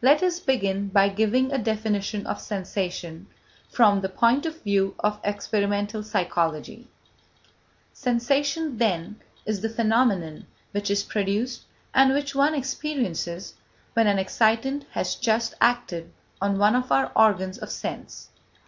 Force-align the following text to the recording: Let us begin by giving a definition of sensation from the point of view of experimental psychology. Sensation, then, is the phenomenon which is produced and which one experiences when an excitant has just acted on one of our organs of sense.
Let 0.00 0.22
us 0.22 0.38
begin 0.38 0.90
by 0.90 1.08
giving 1.08 1.50
a 1.50 1.58
definition 1.58 2.24
of 2.24 2.40
sensation 2.40 3.26
from 3.68 4.00
the 4.00 4.08
point 4.08 4.46
of 4.46 4.62
view 4.62 4.94
of 5.00 5.18
experimental 5.24 6.04
psychology. 6.04 6.86
Sensation, 7.92 8.78
then, 8.78 9.20
is 9.44 9.62
the 9.62 9.68
phenomenon 9.68 10.46
which 10.70 10.88
is 10.88 11.02
produced 11.02 11.64
and 11.92 12.14
which 12.14 12.32
one 12.32 12.54
experiences 12.54 13.54
when 13.94 14.06
an 14.06 14.18
excitant 14.20 14.84
has 14.92 15.16
just 15.16 15.54
acted 15.60 16.12
on 16.40 16.58
one 16.58 16.76
of 16.76 16.92
our 16.92 17.10
organs 17.16 17.58
of 17.58 17.68
sense. 17.72 18.28